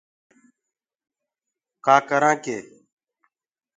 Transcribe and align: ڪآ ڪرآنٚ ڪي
ڪآ 1.85 1.95
ڪرآنٚ 2.09 2.39
ڪي 2.43 2.57